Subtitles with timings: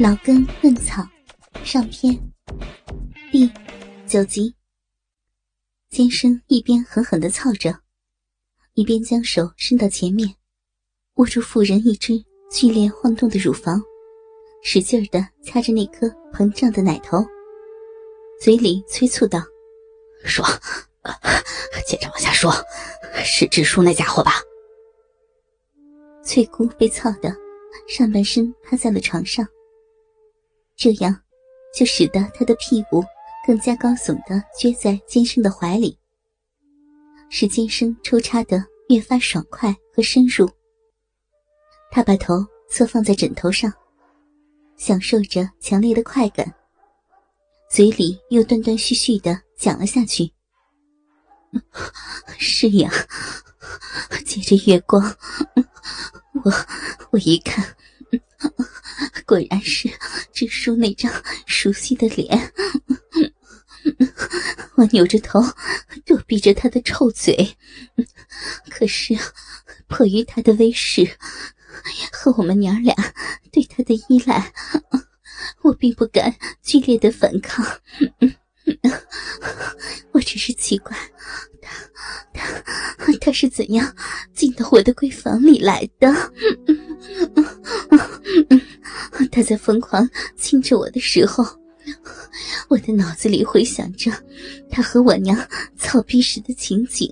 [0.00, 1.06] 老根嫩草
[1.62, 2.12] 上篇
[3.30, 3.48] 第
[4.08, 4.52] 九集。
[5.88, 7.72] 尖生一边狠狠的操着，
[8.72, 10.34] 一边将手伸到前面，
[11.14, 12.12] 握住妇人一只
[12.50, 13.80] 剧烈晃动的乳房，
[14.64, 17.24] 使劲儿的掐着那颗膨胀的奶头，
[18.40, 19.38] 嘴里催促道
[20.26, 20.44] ：“说，
[21.86, 22.52] 接着往下说，
[23.24, 24.32] 是支书那家伙吧？”
[26.26, 27.32] 翠姑被操的
[27.86, 29.46] 上半身趴在了床上。
[30.76, 31.20] 这样，
[31.74, 33.04] 就使得他的屁股
[33.46, 35.98] 更加高耸的撅在尖生的怀里，
[37.30, 40.50] 使尖生抽插的越发爽快和深入。
[41.90, 43.72] 他把头侧放在枕头上，
[44.76, 46.52] 享受着强烈的快感，
[47.70, 50.32] 嘴里又断断续续的讲了下去
[52.36, 52.90] ：“是呀，
[54.26, 55.00] 借着月光，
[56.44, 56.52] 我
[57.10, 57.64] 我一看。
[59.26, 59.88] ”果然是
[60.34, 61.10] 支书那张
[61.46, 62.52] 熟悉的脸，
[64.74, 65.40] 我扭着头
[66.04, 67.56] 躲避着他的臭嘴，
[68.68, 69.16] 可是
[69.86, 71.08] 迫于他的威势
[72.12, 72.92] 和我们娘俩
[73.52, 74.52] 对他的依赖，
[75.62, 77.64] 我并不敢剧烈的反抗。
[80.12, 80.96] 我只是奇怪，
[82.32, 82.44] 他
[82.98, 83.94] 他他是怎样
[84.34, 86.12] 进到我的闺房里来的？
[89.34, 91.44] 他在疯狂亲着我的时候，
[92.68, 94.10] 我的脑子里回想着
[94.70, 95.36] 他和我娘
[95.76, 97.08] 操逼时的情景。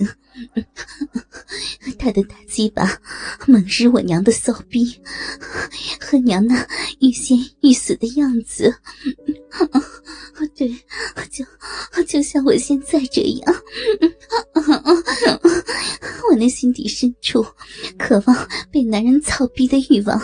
[1.98, 2.98] 他的大鸡巴
[3.47, 4.98] 猛日我娘的骚逼，
[6.00, 6.67] 和娘那
[7.00, 8.75] 欲仙欲死的样子，
[10.56, 10.75] 对，
[11.31, 11.45] 就
[12.05, 13.62] 就像我现在这样。
[16.31, 17.45] 我那心底深处
[17.98, 20.20] 渴望被男人操逼的欲望，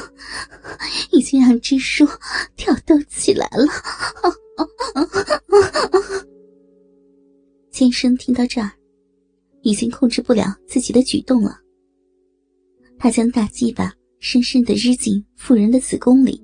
[1.10, 2.08] 已经让支书
[2.56, 3.66] 挑逗起来了。
[7.70, 8.70] 先生听到这儿。
[9.62, 11.58] 已经控制不了自己的举动了。
[12.96, 16.40] 他将大鸡巴深深的日进妇人的子宫里，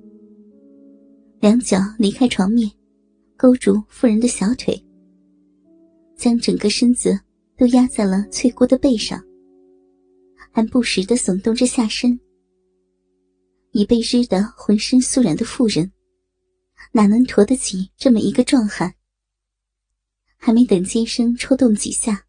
[1.39, 2.69] 两脚离开床面，
[3.37, 4.85] 勾住妇人的小腿，
[6.15, 7.17] 将整个身子
[7.57, 9.23] 都压在了翠姑的背上，
[10.51, 12.19] 还不时的耸动着下身。
[13.71, 15.89] 已被日得浑身酥软的妇人，
[16.91, 18.95] 哪能驮得起这么一个壮汉？
[20.37, 22.25] 还没等尖生抽动几下。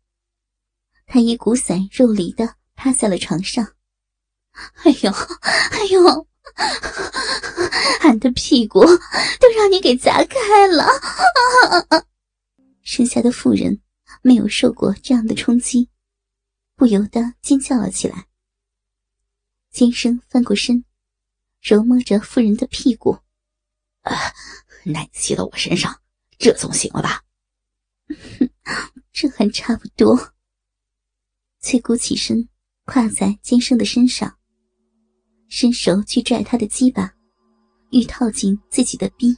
[1.06, 3.74] 他一股散肉离的趴在了床上，
[4.84, 6.26] 哎呦，哎呦，
[8.00, 10.84] 俺的屁股都让你给砸开了！
[12.82, 13.80] 剩下的妇人
[14.22, 15.88] 没有受过这样的冲击，
[16.74, 18.26] 不由得尖叫了起来。
[19.70, 20.84] 尖生翻过身，
[21.60, 23.18] 揉摸着妇人的屁股，
[24.06, 24.32] 啊，
[24.84, 26.00] 奶骑到我身上，
[26.38, 27.22] 这总行了吧？
[29.12, 30.32] 这还差不多。
[31.60, 32.48] 翠姑起身，
[32.84, 34.38] 跨在金生的身上，
[35.48, 37.12] 伸手去拽他的鸡巴，
[37.90, 39.36] 欲套进自己的逼。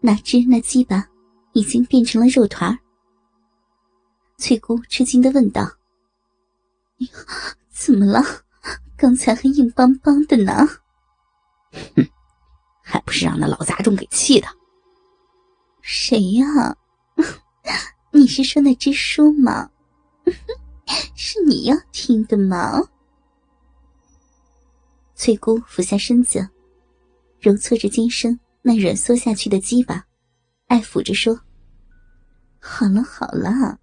[0.00, 1.08] 哪知那鸡巴
[1.54, 2.78] 已经变成了肉团
[4.36, 5.66] 翠姑吃惊的问道
[7.72, 8.22] ：“怎么了？
[8.94, 10.52] 刚才还硬邦邦的呢。
[11.96, 12.08] ”“哼，
[12.88, 14.46] 还不是让那老杂种给气的。
[15.82, 16.46] ”“谁呀？
[18.12, 19.68] 你是说那只书吗？”
[21.16, 22.80] 是你要听的吗？
[25.16, 26.48] 翠姑俯下身子，
[27.40, 30.06] 揉搓着金生那软缩下去的鸡巴，
[30.68, 31.40] 爱抚着说
[32.60, 33.80] ：“好了好了，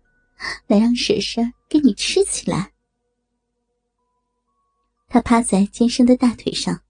[0.67, 2.71] 来让婶婶给你吃起来。”
[5.09, 6.81] 他趴在金生的大腿上，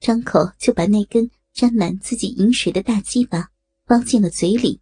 [0.00, 3.50] 张口就把那根沾满自己饮水的大鸡巴
[3.84, 4.80] 包进了嘴里。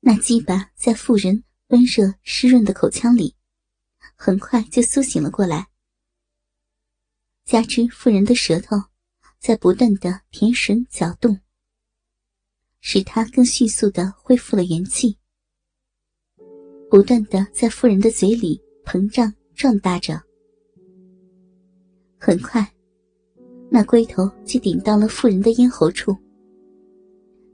[0.00, 1.44] 那鸡巴在妇人。
[1.70, 3.36] 温热湿润的口腔里，
[4.16, 5.68] 很快就苏醒了过来。
[7.44, 8.76] 加之妇人的舌头
[9.38, 11.38] 在不断的舔吮搅动，
[12.80, 15.16] 使他更迅速的恢复了元气，
[16.90, 20.20] 不断的在妇人的嘴里膨胀壮大着。
[22.20, 22.64] 很快，
[23.70, 26.14] 那龟头就顶到了妇人的咽喉处，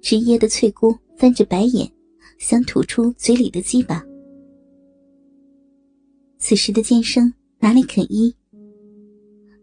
[0.03, 1.91] 直噎的翠姑翻着白眼。
[2.39, 4.05] 想吐出嘴里的鸡巴，
[6.37, 8.37] 此时的剑生哪里肯依？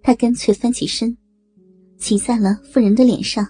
[0.02, 1.16] 他干脆翻起身，
[2.00, 3.48] 骑在了妇人的脸上，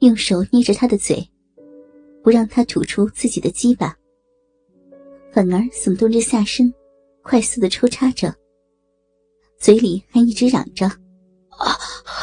[0.00, 1.26] 用手捏着她的嘴，
[2.22, 3.96] 不让她吐出自己的鸡巴，
[5.32, 6.70] 反而耸动着下身，
[7.22, 8.36] 快速的抽插着，
[9.58, 10.86] 嘴里还一直嚷着
[11.58, 11.72] ：“啊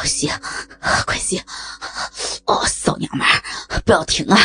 [0.04, 0.30] 行，
[1.06, 1.40] 快行！
[2.46, 4.36] 哦，骚娘们儿，不要停啊！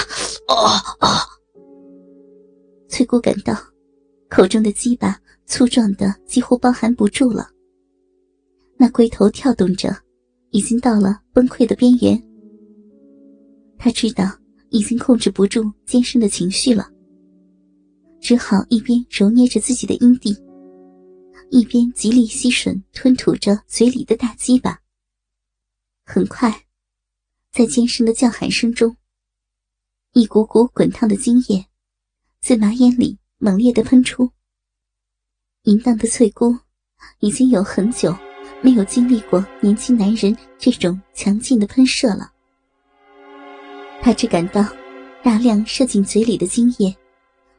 [0.47, 1.07] 哦哦。
[2.89, 3.55] 翠姑感到
[4.29, 7.47] 口中的鸡巴粗壮的几乎包含不住了，
[8.77, 9.95] 那龟头跳动着，
[10.51, 12.21] 已经到了崩溃的边缘。
[13.77, 14.25] 他知道
[14.69, 16.89] 已经控制不住尖深的情绪了，
[18.19, 20.35] 只好一边揉捏着自己的阴蒂，
[21.49, 24.81] 一边极力吸吮吞吐着嘴里的大鸡巴。
[26.05, 26.65] 很快，
[27.51, 28.95] 在尖声的叫喊声中，
[30.13, 31.65] 一股股滚烫的精液
[32.39, 34.31] 自马眼里猛烈的喷出。
[35.63, 36.57] 淫荡的翠姑
[37.19, 38.15] 已经有很久
[38.61, 42.31] 没有经历过年轻男人这种强劲的喷射了。
[44.01, 44.63] 他只感到
[45.23, 46.95] 大量射进嘴里的精液，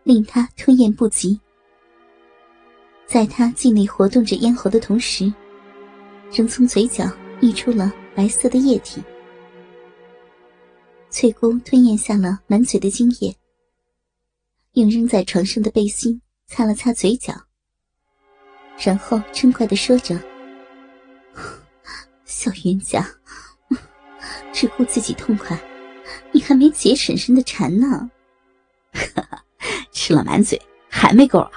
[0.05, 1.39] 令他吞咽不及。
[3.09, 5.33] 在他尽力活动着咽喉的同时，
[6.31, 7.11] 仍从嘴角
[7.41, 9.03] 溢出了白色的液体。
[11.09, 13.35] 翠姑吞咽下了满嘴的精液，
[14.73, 17.33] 用扔在床上的背心擦了擦嘴角，
[18.77, 20.21] 然后嗔怪的说着
[22.27, 23.03] ：“小冤家，
[24.53, 25.59] 只顾自己痛快。”
[26.31, 28.11] 你还没解婶婶的馋呢，
[29.93, 30.61] 吃了满嘴
[30.91, 31.51] 还没够啊！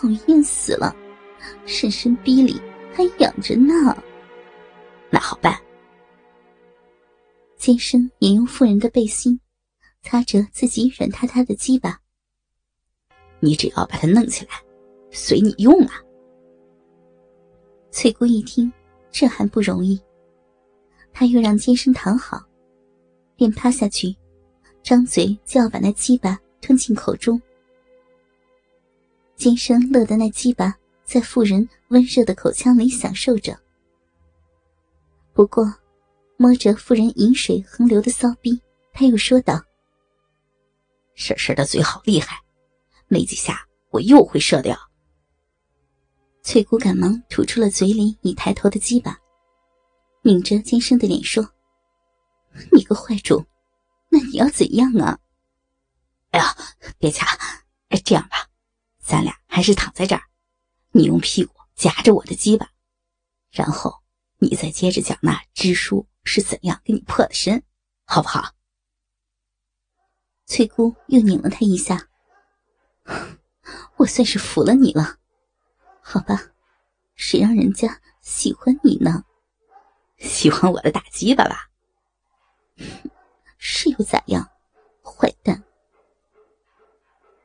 [0.00, 0.96] 讨厌死了，
[1.66, 2.58] 婶婶逼里
[2.94, 3.94] 还痒着呢。
[5.10, 5.54] 那好办。
[7.58, 9.38] 尖生也用妇人的背心
[10.00, 12.00] 擦着自己软塌塌的鸡巴。
[13.40, 14.52] 你只要把它弄起来，
[15.10, 16.02] 随你用啊。
[17.90, 18.72] 翠姑一听，
[19.10, 20.00] 这还不容易，
[21.12, 22.42] 她又让尖生躺好。
[23.36, 24.16] 便趴下去，
[24.82, 27.38] 张嘴就要把那鸡巴吞进口中。
[29.40, 33.58] 尖生乐得那鸡巴在妇人温热的口腔里享受着。
[35.32, 35.64] 不过，
[36.36, 38.60] 摸着妇人饮水横流的骚逼，
[38.92, 39.58] 他又说道
[41.16, 42.38] ：“婶婶的嘴好厉害，
[43.08, 44.78] 没几下我又会射掉。”
[46.44, 49.18] 翠姑赶忙吐出了嘴里已抬头的鸡巴，
[50.20, 51.42] 抿着尖生的脸说。
[52.70, 53.46] 你个坏种，
[54.10, 55.18] 那你要怎样啊？
[56.32, 56.54] 哎呀，
[56.98, 57.26] 别掐！
[58.04, 58.39] 这样吧，
[59.10, 60.22] 咱俩还是躺在这儿，
[60.92, 62.70] 你用屁股夹着我的鸡巴，
[63.50, 64.04] 然后
[64.38, 67.64] 你再接着讲那支书是怎样给你破的身，
[68.04, 68.54] 好不好？
[70.46, 72.08] 翠姑又拧了他一下，
[73.96, 75.16] 我算是服了你了，
[76.00, 76.52] 好吧？
[77.16, 79.24] 谁让人家喜欢你呢？
[80.18, 81.68] 喜欢我的大鸡巴吧？
[83.58, 84.48] 是又咋样，
[85.02, 85.64] 坏蛋！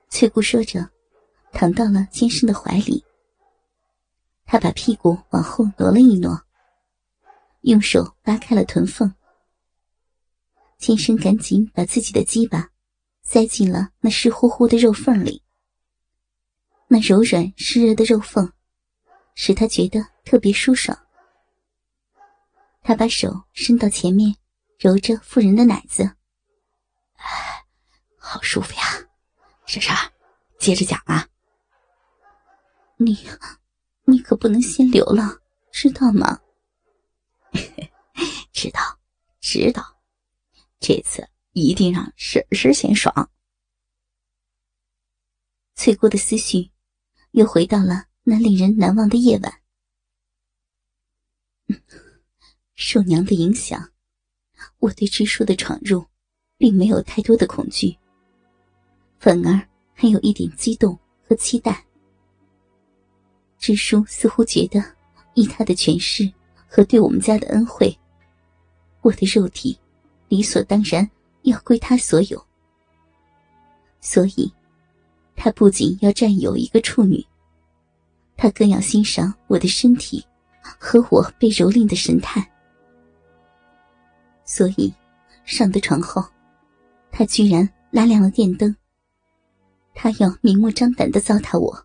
[0.10, 0.92] 翠姑说着，
[1.56, 3.04] 躺到了金生的怀里。
[4.46, 6.40] 他把屁股往后挪了一挪，
[7.62, 9.12] 用手扒开了臀缝。
[10.78, 12.70] 金生赶紧把自己的鸡巴
[13.24, 15.42] 塞进了那湿乎乎的肉缝里。
[16.88, 18.52] 那柔软湿热的肉缝，
[19.34, 20.96] 使他觉得特别舒爽。
[22.84, 24.36] 他把手伸到前面。
[24.78, 26.04] 揉着妇人的奶子，
[27.16, 27.64] 哎，
[28.18, 29.08] 好舒服呀！
[29.66, 29.96] 婶婶，
[30.60, 31.26] 接着讲啊。
[32.98, 33.18] 你，
[34.06, 36.40] 你可不能先流了，知道吗？
[38.52, 38.80] 知道，
[39.42, 39.84] 知道。
[40.80, 43.30] 这次一定让婶婶先爽。
[45.76, 46.72] 翠姑的思绪
[47.32, 49.62] 又回到了那令人难忘的夜晚。
[52.76, 53.92] 受娘的影响。
[54.80, 56.06] 我对支书的闯入，
[56.58, 57.98] 并没有太多的恐惧，
[59.20, 60.98] 反而还有一点激动
[61.28, 61.86] 和期待。
[63.66, 64.80] 支书似乎觉得，
[65.34, 66.32] 依他的权势
[66.68, 67.98] 和对我们家的恩惠，
[69.02, 69.76] 我的肉体
[70.28, 71.10] 理所当然
[71.42, 72.46] 要归他所有。
[74.00, 74.54] 所以，
[75.36, 77.26] 他不仅要占有一个处女，
[78.38, 80.24] 他更要欣赏我的身体
[80.62, 82.48] 和我被蹂躏的神态。
[84.44, 84.94] 所以，
[85.44, 86.24] 上的床后，
[87.12, 88.76] 他居然拉亮了电灯。
[89.96, 91.85] 他要明目张胆的糟蹋我。